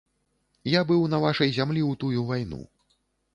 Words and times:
Я 0.71 0.79
быў 0.91 1.03
на 1.11 1.19
вашай 1.25 1.49
зямлі 1.59 1.81
ў 1.89 2.01
тую 2.05 2.19
вайну. 2.33 2.61